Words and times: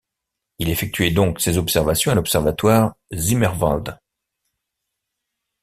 Il 0.57 0.69
effectuait 0.69 1.11
donc 1.11 1.39
ses 1.39 1.59
observations 1.59 2.09
à 2.11 2.15
l'observatoire 2.15 2.95
Zimmerwald. 3.13 3.99